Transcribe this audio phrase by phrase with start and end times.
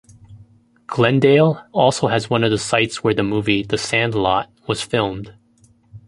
[0.87, 5.35] Glendale also has one of the sites where the movie, "The Sandlot" was filmed.